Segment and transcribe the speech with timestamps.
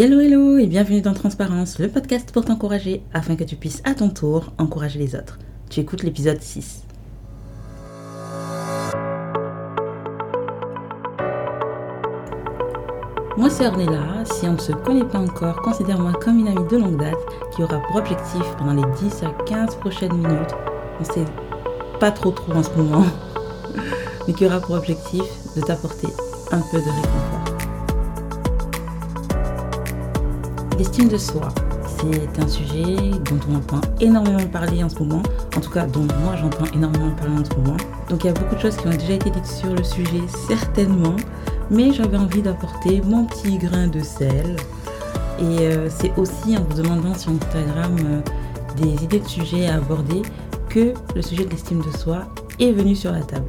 [0.00, 3.94] Hello hello et bienvenue dans Transparence, le podcast pour t'encourager afin que tu puisses à
[3.94, 5.40] ton tour encourager les autres.
[5.70, 6.84] Tu écoutes l'épisode 6.
[13.36, 16.76] Moi c'est Ornella, si on ne se connaît pas encore, considère-moi comme une amie de
[16.76, 17.16] longue date
[17.56, 20.54] qui aura pour objectif pendant les 10 à 15 prochaines minutes,
[21.00, 21.24] on sait
[21.98, 23.04] pas trop trop en ce moment,
[24.28, 25.24] mais qui aura pour objectif
[25.56, 26.06] de t'apporter
[26.52, 27.37] un peu de réconfort.
[30.78, 31.48] L'estime de soi,
[31.88, 35.22] c'est un sujet dont on entend énormément parler en ce moment,
[35.56, 37.76] en tout cas dont moi j'entends énormément parler en ce moment.
[38.08, 40.22] Donc il y a beaucoup de choses qui ont déjà été dites sur le sujet,
[40.46, 41.16] certainement,
[41.68, 44.54] mais j'avais envie d'apporter mon petit grain de sel.
[45.40, 48.20] Et euh, c'est aussi en vous demandant sur Instagram euh,
[48.80, 50.22] des idées de sujets à aborder
[50.68, 52.28] que le sujet de l'estime de soi
[52.60, 53.48] est venu sur la table.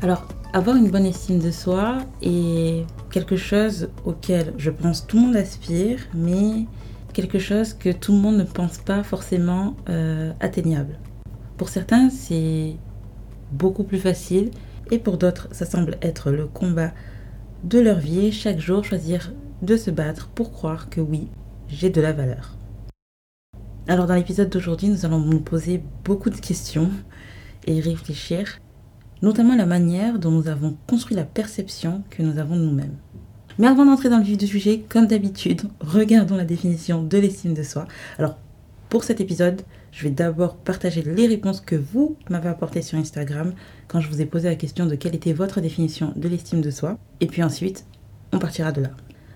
[0.00, 5.22] Alors, avoir une bonne estime de soi est quelque chose auquel je pense tout le
[5.24, 6.66] monde aspire, mais
[7.12, 11.00] quelque chose que tout le monde ne pense pas forcément euh, atteignable.
[11.56, 12.76] Pour certains, c'est
[13.50, 14.52] beaucoup plus facile,
[14.92, 16.92] et pour d'autres, ça semble être le combat
[17.64, 19.32] de leur vie, chaque jour choisir
[19.62, 21.28] de se battre pour croire que oui,
[21.66, 22.56] j'ai de la valeur.
[23.88, 26.90] Alors dans l'épisode d'aujourd'hui, nous allons nous poser beaucoup de questions
[27.66, 28.60] et réfléchir
[29.22, 32.96] notamment la manière dont nous avons construit la perception que nous avons de nous-mêmes.
[33.58, 37.54] Mais avant d'entrer dans le vif du sujet, comme d'habitude, regardons la définition de l'estime
[37.54, 37.86] de soi.
[38.18, 38.36] Alors,
[38.88, 43.52] pour cet épisode, je vais d'abord partager les réponses que vous m'avez apportées sur Instagram
[43.88, 46.70] quand je vous ai posé la question de quelle était votre définition de l'estime de
[46.70, 46.98] soi.
[47.20, 47.84] Et puis ensuite,
[48.32, 48.90] on partira de là.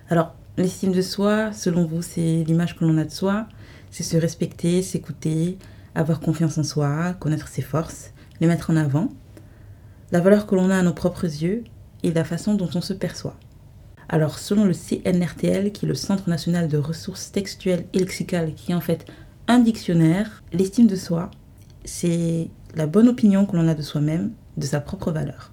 [0.09, 3.49] Alors, l'estime de soi, selon vous, c'est l'image que l'on a de soi,
[3.91, 5.59] c'est se respecter, s'écouter,
[5.95, 9.09] avoir confiance en soi, connaître ses forces, les mettre en avant
[10.13, 11.65] la valeur que l'on a à nos propres yeux
[12.03, 13.37] et la façon dont on se perçoit.
[14.09, 18.73] Alors, selon le CNRTL, qui est le Centre national de ressources textuelles et lexicales, qui
[18.73, 19.07] est en fait
[19.49, 21.31] un dictionnaire, l'estime de soi,
[21.85, 25.53] c'est la bonne opinion que l'on a de soi-même, de sa propre valeur.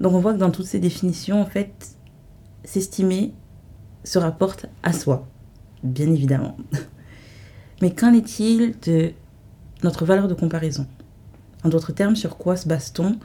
[0.00, 1.96] Donc on voit que dans toutes ces définitions, en fait,
[2.64, 3.32] s'estimer
[4.02, 5.28] se rapporte à soi,
[5.84, 6.56] bien évidemment.
[7.80, 9.12] Mais qu'en est-il de
[9.84, 10.86] notre valeur de comparaison?
[11.64, 13.18] En d'autres termes, sur quoi se base-t-on?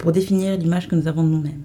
[0.00, 1.64] Pour définir l'image que nous avons de nous-mêmes.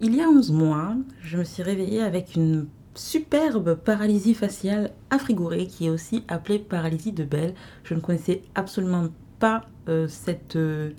[0.00, 5.66] Il y a 11 mois, je me suis réveillée avec une superbe paralysie faciale afrigourée
[5.66, 7.54] qui est aussi appelée paralysie de Bell.
[7.84, 9.08] Je ne connaissais absolument
[9.38, 10.90] pas euh, cette euh,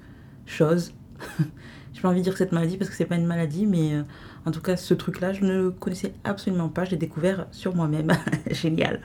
[0.48, 0.94] chose.
[1.94, 4.04] Je pas envie de dire cette maladie parce que c'est pas une maladie, mais euh,
[4.46, 6.86] en tout cas ce truc-là, je ne le connaissais absolument pas.
[6.86, 8.12] Je l'ai découvert sur moi-même.
[8.52, 9.02] Génial.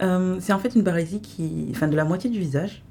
[0.00, 2.82] c'est en fait une paralysie qui, enfin, de la moitié du visage,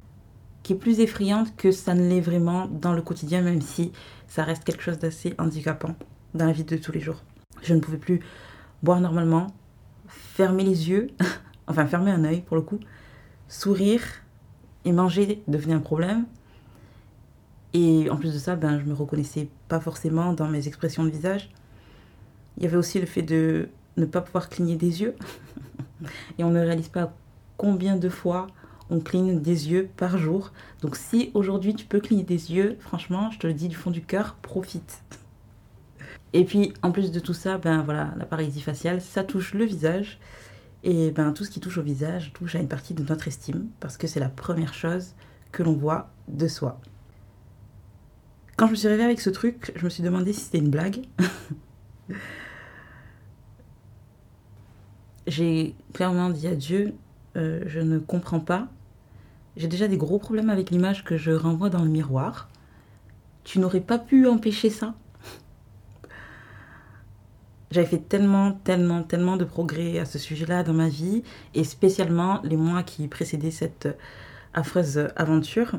[0.70, 3.92] qui est plus effrayante que ça ne l'est vraiment dans le quotidien, même si
[4.28, 5.96] ça reste quelque chose d'assez handicapant
[6.36, 7.24] dans la vie de tous les jours.
[7.64, 8.20] Je ne pouvais plus
[8.84, 9.48] boire normalement,
[10.08, 11.08] fermer les yeux,
[11.68, 12.80] enfin fermer un œil pour le coup,
[13.48, 14.04] sourire
[14.86, 16.26] et manger devenait un problème.
[17.74, 21.10] Et en plus de ça, ben, je me reconnaissais pas forcément dans mes expressions de
[21.10, 21.50] visage.
[22.58, 25.16] Il y avait aussi le fait de ne pas pouvoir cligner des yeux.
[26.38, 27.12] et on ne réalise pas
[27.58, 28.46] combien de fois
[28.90, 30.52] on cligne des yeux par jour.
[30.82, 33.92] Donc si aujourd'hui tu peux cligner des yeux, franchement, je te le dis du fond
[33.92, 35.04] du cœur, profite.
[36.34, 39.66] Et puis en plus de tout ça, ben voilà, la paralysie faciale, ça touche le
[39.66, 40.20] visage.
[40.84, 43.68] Et ben tout ce qui touche au visage touche à une partie de notre estime
[43.80, 45.14] parce que c'est la première chose
[45.52, 46.80] que l'on voit de soi.
[48.56, 50.70] Quand je me suis réveillée avec ce truc, je me suis demandé si c'était une
[50.70, 51.02] blague.
[55.28, 56.94] J'ai clairement dit à Dieu,
[57.36, 58.68] euh, je ne comprends pas
[59.60, 62.48] j'ai déjà des gros problèmes avec l'image que je renvoie dans le miroir.
[63.44, 64.96] Tu n'aurais pas pu empêcher ça?
[67.70, 71.24] J'avais fait tellement, tellement, tellement de progrès à ce sujet-là dans ma vie,
[71.56, 73.90] et spécialement les mois qui précédaient cette
[74.54, 75.74] affreuse aventure.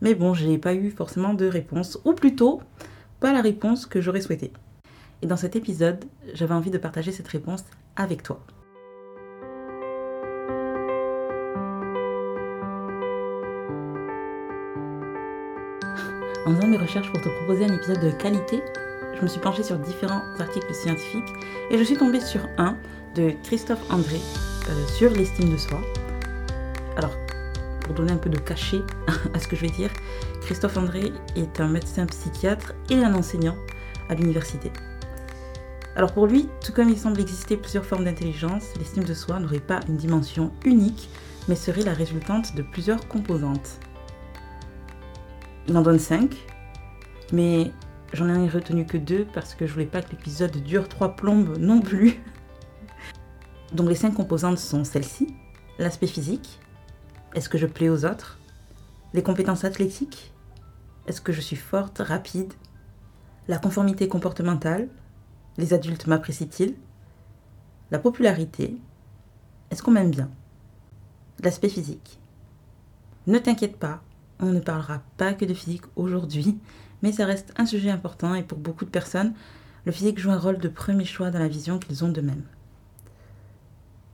[0.00, 2.62] Mais bon, je n'ai pas eu forcément de réponse, ou plutôt
[3.20, 4.54] pas la réponse que j'aurais souhaité.
[5.20, 6.02] Et dans cet épisode,
[6.32, 7.64] j'avais envie de partager cette réponse
[7.94, 8.42] avec toi.
[16.48, 18.62] En faisant mes recherches pour te proposer un épisode de qualité,
[19.14, 21.28] je me suis penchée sur différents articles scientifiques
[21.70, 22.74] et je suis tombée sur un
[23.16, 24.16] de Christophe André
[24.70, 25.78] euh, sur l'estime de soi.
[26.96, 27.14] Alors,
[27.82, 28.80] pour donner un peu de cachet
[29.34, 29.90] à ce que je vais dire,
[30.40, 33.56] Christophe André est un médecin psychiatre et un enseignant
[34.08, 34.72] à l'université.
[35.96, 39.60] Alors pour lui, tout comme il semble exister plusieurs formes d'intelligence, l'estime de soi n'aurait
[39.60, 41.10] pas une dimension unique,
[41.46, 43.80] mais serait la résultante de plusieurs composantes.
[45.68, 46.34] Il donne 5,
[47.30, 47.72] mais
[48.14, 51.58] j'en ai retenu que 2 parce que je voulais pas que l'épisode dure 3 plombes
[51.58, 52.22] non plus.
[53.74, 55.34] Donc les 5 composantes sont celles-ci.
[55.78, 56.58] L'aspect physique.
[57.34, 58.38] Est-ce que je plais aux autres
[59.12, 60.32] Les compétences athlétiques.
[61.06, 62.54] Est-ce que je suis forte, rapide
[63.46, 64.88] La conformité comportementale.
[65.58, 66.76] Les adultes m'apprécient-ils
[67.90, 68.74] La popularité.
[69.70, 70.30] Est-ce qu'on m'aime bien
[71.40, 72.18] L'aspect physique.
[73.26, 74.00] Ne t'inquiète pas,
[74.40, 76.58] on ne parlera pas que de physique aujourd'hui,
[77.02, 79.34] mais ça reste un sujet important et pour beaucoup de personnes,
[79.84, 82.44] le physique joue un rôle de premier choix dans la vision qu'ils ont d'eux-mêmes.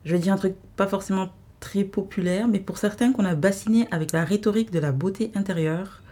[0.04, 1.30] Je vais dire un truc pas forcément
[1.60, 6.02] très populaire, mais pour certains qu'on a bassiné avec la rhétorique de la beauté intérieure,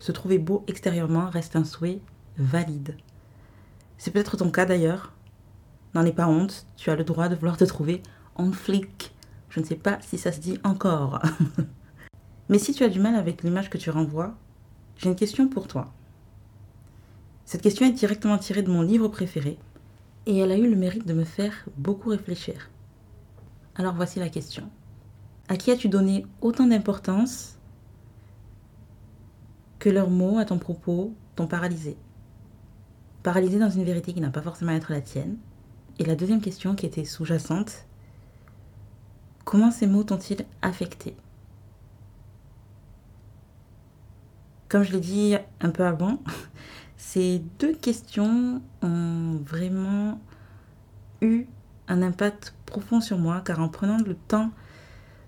[0.00, 2.00] se trouver beau extérieurement reste un souhait
[2.38, 2.96] valide.
[3.98, 5.12] C'est peut-être ton cas d'ailleurs.
[5.94, 8.02] N'en aie pas honte, tu as le droit de vouloir te trouver
[8.34, 9.14] en flic.
[9.48, 11.20] Je ne sais pas si ça se dit encore.
[12.50, 14.34] mais si tu as du mal avec l'image que tu renvoies,
[14.96, 15.92] j'ai une question pour toi.
[17.44, 19.56] Cette question est directement tirée de mon livre préféré
[20.26, 22.68] et elle a eu le mérite de me faire beaucoup réfléchir.
[23.76, 24.68] Alors voici la question.
[25.48, 27.56] À qui as-tu donné autant d'importance
[29.78, 31.96] que leurs mots à ton propos t'ont paralysé?
[33.22, 35.36] Paralysé dans une vérité qui n'a pas forcément à être la tienne.
[36.00, 37.86] Et la deuxième question qui était sous-jacente,
[39.44, 41.14] comment ces mots t'ont-ils affecté?
[44.70, 46.22] Comme je l'ai dit un peu avant,
[46.96, 50.20] ces deux questions ont vraiment
[51.20, 51.46] eu
[51.88, 54.52] un impact profond sur moi car en prenant le temps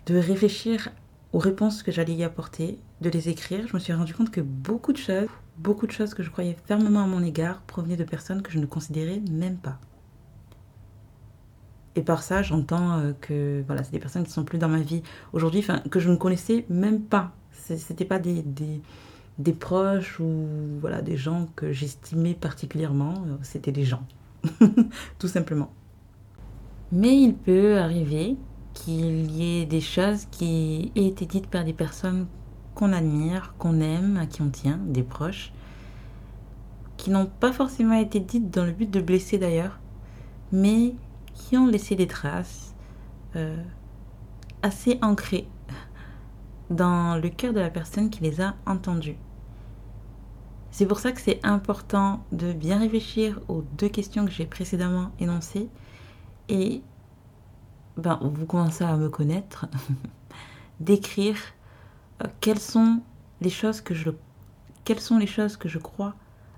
[0.07, 0.91] de réfléchir
[1.33, 4.41] aux réponses que j'allais y apporter, de les écrire, je me suis rendu compte que
[4.41, 8.05] beaucoup de choses, beaucoup de choses que je croyais fermement à mon égard provenaient de
[8.05, 9.81] personnes que je ne considérais même pas.
[11.97, 14.81] Et par ça, j'entends euh, que voilà, c'est des personnes qui sont plus dans ma
[14.81, 15.03] vie
[15.33, 17.33] aujourd'hui, que je ne connaissais même pas.
[17.51, 18.45] C'était pas des,
[19.39, 20.47] des proches ou
[20.81, 24.03] voilà, des gens que j'estimais particulièrement, euh, c'était des gens,
[25.19, 25.73] tout simplement.
[26.93, 28.37] Mais il peut arriver
[28.75, 32.27] qu'il y ait des choses qui aient été dites par des personnes
[32.75, 35.53] qu'on admire, qu'on aime, à qui on tient, des proches,
[36.97, 39.79] qui n'ont pas forcément été dites dans le but de blesser d'ailleurs,
[40.53, 40.95] mais
[41.35, 42.75] qui ont laissé des traces
[43.37, 43.63] euh,
[44.63, 45.49] assez ancrées
[46.71, 49.17] dans le cœur de la personne qui les a entendus.
[50.73, 55.13] C'est pour ça que c'est important de bien réfléchir aux deux questions que j'ai précédemment
[55.21, 55.69] énoncées
[56.49, 56.83] et
[57.99, 59.67] ben, vous commencez à me connaître,
[60.81, 61.37] d'écrire
[62.23, 63.03] euh, quelles sont
[63.43, 64.11] les choses que je
[64.85, 66.15] quelles sont les choses que je crois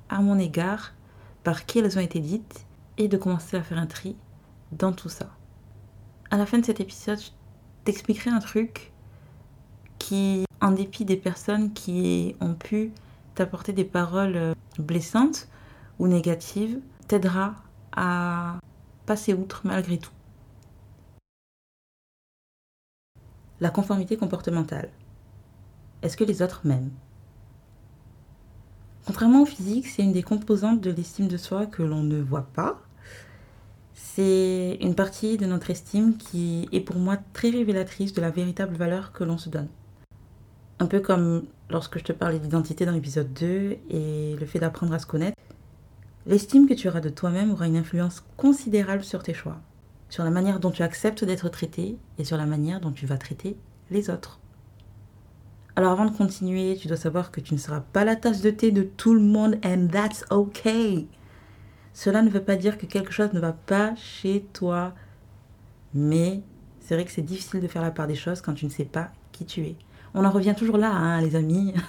[0.09, 0.95] à mon égard,
[1.43, 2.65] par qui elles ont été dites,
[2.97, 4.17] et de commencer à faire un tri
[4.73, 5.29] dans tout ça.
[6.31, 7.31] À la fin de cet épisode, je
[7.85, 8.93] t'expliquerai un truc
[9.99, 12.93] qui, en dépit des personnes qui ont pu
[13.35, 15.49] t'apporter des paroles euh, blessantes
[15.99, 17.55] ou négatives, t'aidera
[17.97, 18.59] à
[19.07, 20.11] passer outre malgré tout.
[23.61, 24.91] La conformité comportementale.
[26.03, 26.91] Est-ce que les autres m'aiment?
[29.07, 32.49] Contrairement au physique, c'est une des composantes de l'estime de soi que l'on ne voit
[32.55, 32.81] pas.
[33.95, 38.77] C'est une partie de notre estime qui est pour moi très révélatrice de la véritable
[38.77, 39.69] valeur que l'on se donne.
[40.81, 44.93] Un peu comme lorsque je te parlais d'identité dans l'épisode 2 et le fait d'apprendre
[44.93, 45.37] à se connaître,
[46.27, 49.61] l'estime que tu auras de toi-même aura une influence considérable sur tes choix,
[50.09, 53.19] sur la manière dont tu acceptes d'être traité et sur la manière dont tu vas
[53.19, 53.57] traiter
[53.91, 54.41] les autres.
[55.77, 58.51] Alors avant de continuer, tu dois savoir que tu ne seras pas la tasse de
[58.51, 61.07] thé de tout le monde and that's okay.
[61.93, 64.93] Cela ne veut pas dire que quelque chose ne va pas chez toi,
[65.95, 66.43] mais
[66.81, 68.85] c'est vrai que c'est difficile de faire la part des choses quand tu ne sais
[68.85, 69.77] pas qui tu es.
[70.15, 71.75] On en revient toujours là, hein, les amis.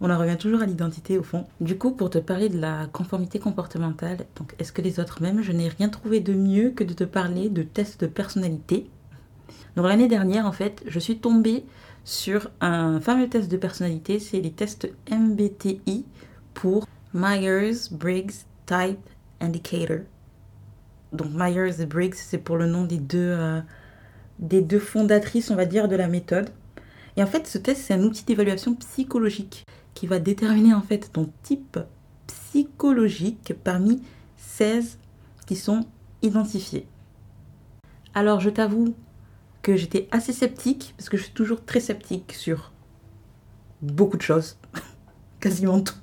[0.00, 1.46] On en revient toujours à l'identité au fond.
[1.60, 5.40] Du coup, pour te parler de la conformité comportementale, donc est-ce que les autres m'aiment
[5.40, 8.90] Je n'ai rien trouvé de mieux que de te parler de tests de personnalité?
[9.74, 11.64] Donc l'année dernière, en fait, je suis tombée
[12.04, 16.04] sur un fameux test de personnalité, c'est les tests MBTI
[16.52, 19.00] pour Myers-Briggs Type
[19.40, 20.00] Indicator.
[21.12, 23.60] Donc Myers et Briggs, c'est pour le nom des deux, euh,
[24.38, 26.50] des deux fondatrices, on va dire, de la méthode.
[27.16, 29.64] Et en fait, ce test, c'est un outil d'évaluation psychologique
[29.94, 31.78] qui va déterminer en fait ton type
[32.26, 34.02] psychologique parmi
[34.36, 34.98] 16
[35.46, 35.86] qui sont
[36.22, 36.86] identifiés.
[38.14, 38.94] Alors, je t'avoue
[39.62, 42.72] que j'étais assez sceptique, parce que je suis toujours très sceptique sur
[43.82, 44.58] beaucoup de choses,
[45.40, 45.94] quasiment tout.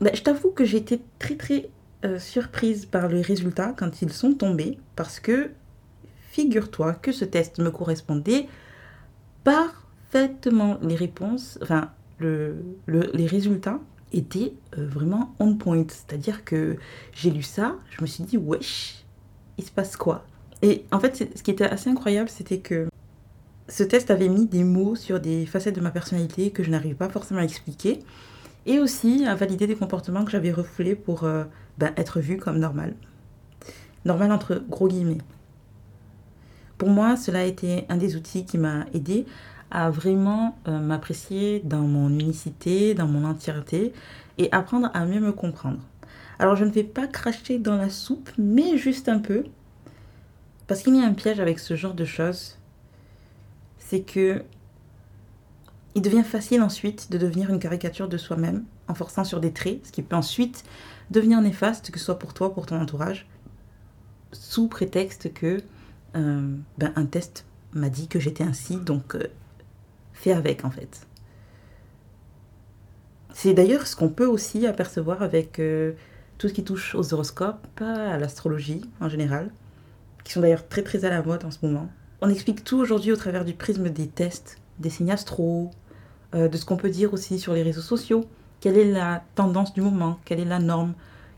[0.00, 1.70] Ben, je t'avoue que été très très
[2.04, 5.50] euh, surprise par les résultats quand ils sont tombés, parce que
[6.30, 8.48] figure-toi que ce test me correspondait
[9.44, 10.78] parfaitement.
[10.82, 12.56] Les réponses, enfin, le,
[12.86, 13.80] les résultats
[14.12, 15.84] étaient euh, vraiment on point.
[15.88, 16.76] C'est-à-dire que
[17.12, 19.04] j'ai lu ça, je me suis dit, wesh,
[19.58, 20.24] il se passe quoi?
[20.62, 22.88] Et en fait, ce qui était assez incroyable, c'était que
[23.68, 26.94] ce test avait mis des mots sur des facettes de ma personnalité que je n'arrivais
[26.94, 28.00] pas forcément à expliquer.
[28.66, 31.44] Et aussi à valider des comportements que j'avais refoulés pour euh,
[31.78, 32.94] ben, être vu comme normal.
[34.04, 35.18] Normal entre gros guillemets.
[36.78, 39.26] Pour moi, cela a été un des outils qui m'a aidé
[39.70, 43.92] à vraiment euh, m'apprécier dans mon unicité, dans mon entièreté
[44.38, 45.80] et apprendre à mieux me comprendre.
[46.38, 49.44] Alors je ne vais pas cracher dans la soupe, mais juste un peu.
[50.66, 52.58] Parce qu'il y a un piège avec ce genre de choses.
[53.78, 54.42] C'est que
[55.94, 59.86] il devient facile ensuite de devenir une caricature de soi-même en forçant sur des traits,
[59.86, 60.64] ce qui peut ensuite
[61.10, 63.26] devenir néfaste, que ce soit pour toi, pour ton entourage,
[64.32, 65.62] sous prétexte que
[66.16, 69.24] euh, ben, un test m'a dit que j'étais ainsi, donc euh,
[70.12, 71.06] fais avec en fait.
[73.32, 75.92] C'est d'ailleurs ce qu'on peut aussi apercevoir avec euh,
[76.38, 79.50] tout ce qui touche aux horoscopes, à l'astrologie en général,
[80.22, 81.88] qui sont d'ailleurs très très à la mode en ce moment.
[82.20, 85.70] On explique tout aujourd'hui au travers du prisme des tests, des signes astro,
[86.34, 88.24] euh, de ce qu'on peut dire aussi sur les réseaux sociaux.
[88.64, 90.18] Quelle est la tendance du moment?
[90.24, 90.94] Quelle est la norme?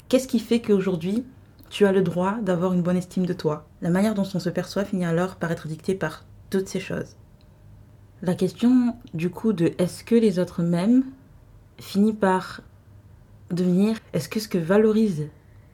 [0.08, 1.24] Qu'est-ce qui fait qu'aujourd'hui,
[1.70, 3.66] tu as le droit d'avoir une bonne estime de toi?
[3.82, 7.16] La manière dont on se perçoit finit alors par être dictée par toutes ces choses.
[8.22, 11.02] La question du coup de est-ce que les autres m'aiment
[11.80, 12.60] finit par
[13.50, 15.28] devenir est-ce que ce que valorise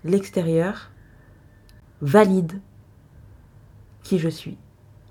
[0.04, 0.90] l'extérieur
[2.00, 2.62] valide
[4.02, 4.56] qui je suis?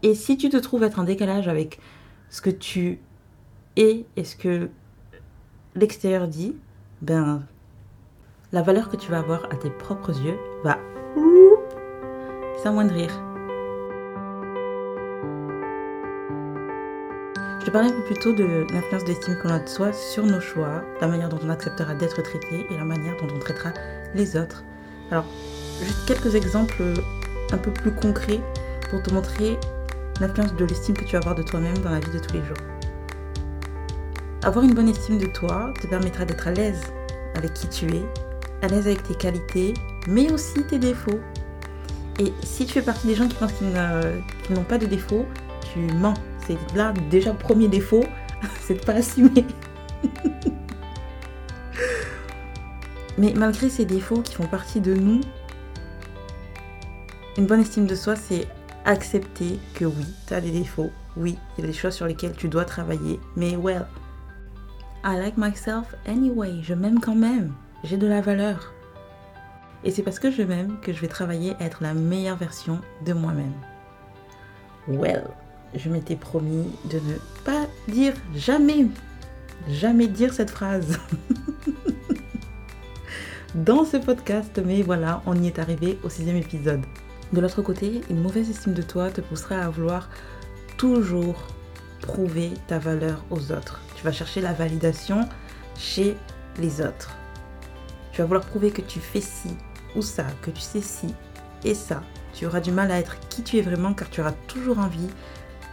[0.01, 1.79] Et si tu te trouves être en décalage avec
[2.31, 2.97] ce que tu
[3.75, 4.71] es et ce que
[5.75, 6.55] l'extérieur dit,
[7.01, 7.43] ben
[8.51, 10.77] la valeur que tu vas avoir à tes propres yeux va
[12.61, 13.09] s'amoindrir.
[17.59, 20.25] Je te parlais un peu plus tôt de l'influence d'estime qu'on a de soi sur
[20.25, 23.69] nos choix, la manière dont on acceptera d'être traité et la manière dont on traitera
[24.15, 24.63] les autres.
[25.11, 25.25] Alors,
[25.79, 26.81] juste quelques exemples
[27.51, 28.41] un peu plus concrets
[28.89, 29.59] pour te montrer
[30.19, 32.43] l'influence de l'estime que tu vas avoir de toi-même dans la vie de tous les
[32.43, 32.57] jours.
[34.43, 36.81] Avoir une bonne estime de toi te permettra d'être à l'aise
[37.35, 38.01] avec qui tu es,
[38.63, 39.75] à l'aise avec tes qualités,
[40.07, 41.19] mais aussi tes défauts.
[42.19, 45.27] Et si tu fais partie des gens qui pensent qu'ils n'ont pas de défauts,
[45.71, 46.15] tu mens.
[46.47, 48.03] C'est là déjà le premier défaut,
[48.61, 49.45] c'est de pas assumer.
[53.19, 55.21] mais malgré ces défauts qui font partie de nous,
[57.37, 58.47] une bonne estime de soi, c'est
[58.85, 62.33] accepter que oui, tu as des défauts, oui, il y a des choses sur lesquelles
[62.35, 63.85] tu dois travailler, mais well,
[65.03, 67.53] I like myself anyway, je m'aime quand même,
[67.83, 68.71] j'ai de la valeur.
[69.83, 72.79] Et c'est parce que je m'aime que je vais travailler à être la meilleure version
[73.03, 73.53] de moi-même.
[74.87, 75.23] Well,
[75.73, 78.85] je m'étais promis de ne pas dire jamais,
[79.67, 80.99] jamais dire cette phrase
[83.55, 86.81] dans ce podcast, mais voilà, on y est arrivé au sixième épisode.
[87.33, 90.09] De l'autre côté, une mauvaise estime de toi te poussera à vouloir
[90.77, 91.47] toujours
[92.01, 93.79] prouver ta valeur aux autres.
[93.95, 95.27] Tu vas chercher la validation
[95.77, 96.17] chez
[96.59, 97.15] les autres.
[98.11, 99.55] Tu vas vouloir prouver que tu fais ci
[99.95, 101.13] ou ça, que tu sais ci
[101.63, 102.03] et ça.
[102.33, 105.09] Tu auras du mal à être qui tu es vraiment car tu auras toujours envie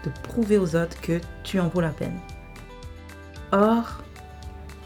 [0.04, 2.18] de prouver aux autres que tu en vaux la peine.
[3.52, 4.02] Or,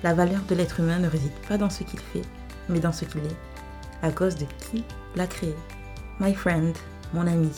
[0.02, 2.22] la valeur de l'être humain ne réside pas dans ce qu'il fait,
[2.68, 3.37] mais dans ce qu'il est,
[4.02, 4.84] à cause de qui
[5.16, 5.54] l'a créé.
[6.20, 6.76] My friend,
[7.12, 7.50] mon ami.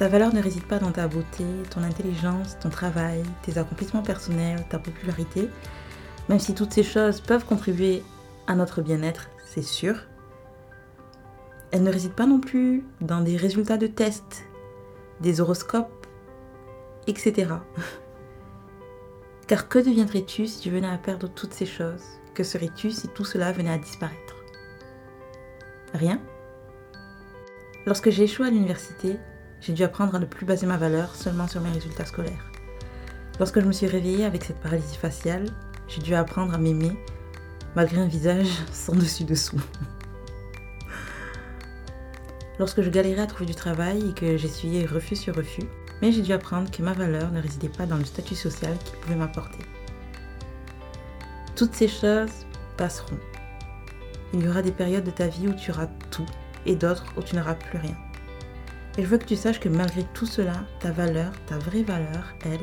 [0.00, 4.64] Ta valeur ne réside pas dans ta beauté, ton intelligence, ton travail, tes accomplissements personnels,
[4.70, 5.50] ta popularité,
[6.30, 8.02] même si toutes ces choses peuvent contribuer
[8.46, 9.96] à notre bien-être, c'est sûr.
[11.70, 14.44] Elle ne réside pas non plus dans des résultats de tests,
[15.20, 16.06] des horoscopes,
[17.06, 17.52] etc.
[19.48, 22.04] Car que deviendrais-tu si tu venais à perdre toutes ces choses?
[22.32, 24.36] Que serais-tu si tout cela venait à disparaître?
[25.92, 26.22] Rien
[27.84, 29.18] Lorsque j'ai échoué à l'université,
[29.60, 32.50] j'ai dû apprendre à ne plus baser ma valeur seulement sur mes résultats scolaires.
[33.38, 35.46] Lorsque je me suis réveillée avec cette paralysie faciale,
[35.88, 36.98] j'ai dû apprendre à m'aimer
[37.74, 39.60] malgré un visage sans dessus-dessous.
[42.58, 45.64] Lorsque je galérais à trouver du travail et que j'essuyais refus sur refus,
[46.02, 48.98] mais j'ai dû apprendre que ma valeur ne résidait pas dans le statut social qu'il
[48.98, 49.64] pouvait m'apporter.
[51.56, 53.18] Toutes ces choses passeront.
[54.32, 56.26] Il y aura des périodes de ta vie où tu auras tout
[56.66, 57.96] et d'autres où tu n'auras plus rien.
[59.00, 62.34] Et je veux que tu saches que malgré tout cela, ta valeur, ta vraie valeur,
[62.44, 62.60] elle,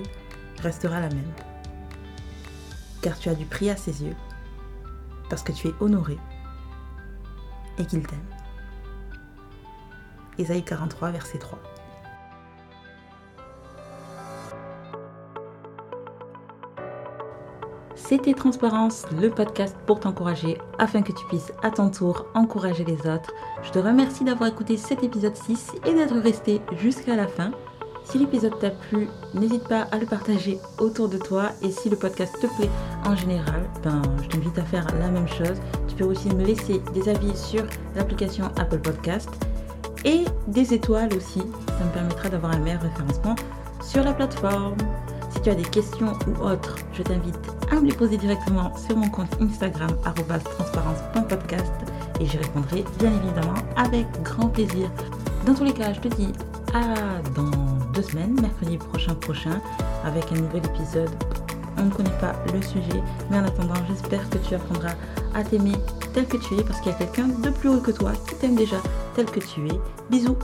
[0.62, 1.34] restera la même.
[3.02, 4.16] Car tu as du prix à ses yeux,
[5.32, 6.16] parce que tu es honoré
[7.80, 8.20] et qu'il t'aime.
[10.38, 11.60] Ésaïe 43, verset 3.
[18.08, 23.00] C'était Transparence, le podcast pour t'encourager afin que tu puisses à ton tour encourager les
[23.02, 23.34] autres.
[23.64, 27.52] Je te remercie d'avoir écouté cet épisode 6 et d'être resté jusqu'à la fin.
[28.06, 31.98] Si l'épisode t'a plu, n'hésite pas à le partager autour de toi et si le
[31.98, 32.70] podcast te plaît
[33.06, 35.60] en général, ben, je t'invite à faire la même chose.
[35.90, 39.30] Tu peux aussi me laisser des avis sur l'application Apple Podcast
[40.06, 41.42] et des étoiles aussi.
[41.78, 43.36] Ça me permettra d'avoir un meilleur référencement
[43.82, 44.78] sur la plateforme.
[45.38, 47.38] Si tu as des questions ou autres, je t'invite
[47.72, 51.72] à me les poser directement sur mon compte Instagram transparence.podcast
[52.20, 54.90] et j'y répondrai bien évidemment avec grand plaisir.
[55.46, 56.34] Dans tous les cas, je te dis
[56.74, 57.52] à dans
[57.94, 59.62] deux semaines, mercredi prochain prochain,
[60.04, 61.12] avec un nouvel épisode.
[61.78, 64.96] On ne connaît pas le sujet, mais en attendant, j'espère que tu apprendras
[65.36, 65.76] à t'aimer
[66.14, 68.34] tel que tu es parce qu'il y a quelqu'un de plus haut que toi qui
[68.38, 68.78] t'aime déjà
[69.16, 69.80] tel que tu es.
[70.10, 70.36] Bisous